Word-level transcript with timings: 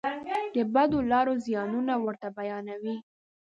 د 0.55 0.57
بدو 0.73 0.99
لارو 1.11 1.33
زیانونه 1.45 1.93
ورته 2.05 2.27
بیانوي. 2.37 2.97